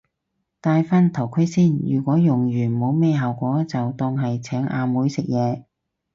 [0.59, 5.65] 戴返頭盔先，如果用完冇咩效果就當係請阿妹食嘢